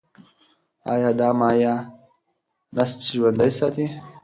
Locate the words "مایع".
1.39-1.75